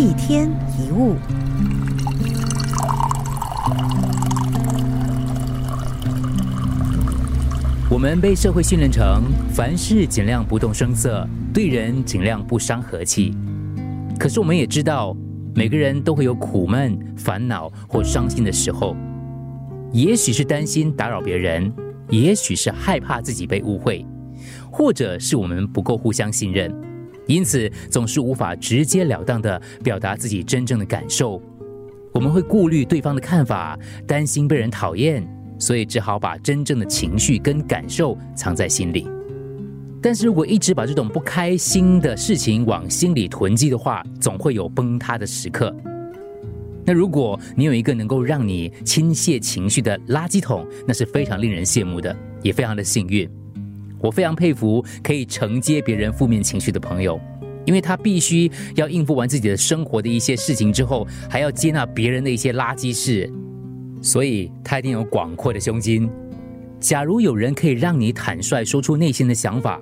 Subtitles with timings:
[0.00, 1.14] 一天一物。
[7.90, 13.36] 我们被社会训练成凡事尽量不动声色，对人尽量不伤和气。
[14.18, 15.14] 可是我们也知道，
[15.54, 18.96] 每个人都会有苦闷、烦恼或伤心的时候。
[19.92, 21.70] 也许是担心打扰别人，
[22.08, 24.06] 也许是害怕自己被误会，
[24.72, 26.74] 或者是我们不够互相信任，
[27.30, 31.40] 因此总是无法直截了当的表达自己真正的感受。
[32.12, 35.24] 我们会顾虑对方的看法，担心被人讨厌，
[35.56, 39.08] 所以只好把真正的情绪跟感受藏在心里。
[40.02, 45.72] 但是如果一直把这种不开心的事情往心里囤积的话，总会有崩塌的时刻。
[46.84, 53.30] 那如果你有一个能够让你倾泻情绪的垃圾桶，那是非常令人羡慕的，也非常的幸运。
[54.00, 57.20] 我非常佩服可以承接别人负面情绪的朋友，
[57.66, 63.30] 因为他必须要应付完自己的生活的一些事情之后，还要接纳别人的一些垃圾事，
[64.00, 66.10] 所以他一定有广阔的胸襟。
[66.78, 69.78] 假如有人可以让你坦率说出内心的想法，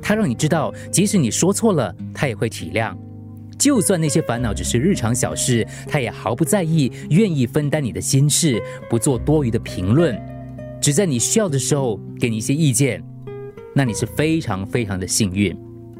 [0.00, 2.96] 他让你知道，即使你说错了，他也会体谅。
[3.58, 10.18] 就算那些烦恼只是日常小事，他也毫不在意，愿意分担你的心事，不做多余的评论，
[10.80, 13.02] 只在你需要的时候给你一些意见。
[13.74, 15.54] 那你是非常非常的幸运，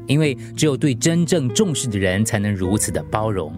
[0.07, 3.53] 因为只有对真正重视的人才能如此的包容。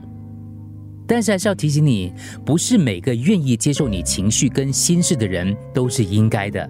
[1.08, 2.12] 但是还是要提醒你，
[2.46, 6.70] 不是每个愿意接受你情绪跟心事的人都是应该的。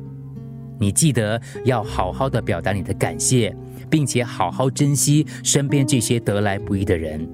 [0.79, 3.55] 你记得要好好的表达你的感谢。
[3.89, 7.25] 并且好好珍惜身边这些得来不易的人，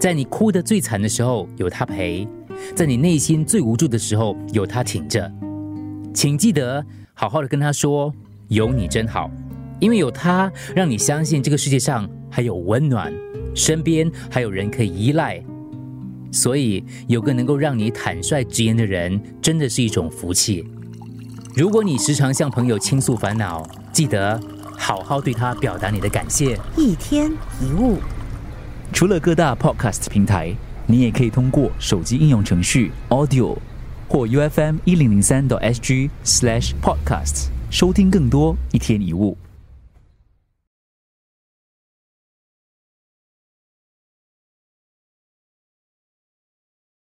[0.00, 2.26] 在你哭得最惨的时候有他陪，
[2.74, 5.30] 在你内心最无助的时候有他挺着，
[6.12, 8.12] 请记得好好的跟他说
[8.50, 9.30] ：“有你真好，
[9.78, 13.12] 因为有他，让你相信这个世界上还有温暖，
[13.54, 15.42] 身边还有人可以依赖。
[16.30, 20.66] 所以有个能够让你坦率直言的人，真的是一种福气。
[21.54, 24.38] 如果你时常向朋友倾诉烦恼，记得。”
[24.82, 26.58] 好好对他表达你的感谢。
[26.74, 27.30] 一天
[27.60, 27.98] 一物，
[28.94, 30.54] 除了各大 podcast 平台，
[30.86, 33.58] 你也可以通过手机应用程序 Audio
[34.08, 39.38] 或 U F M 一零零三 SG slash podcasts 收听更多一天一物。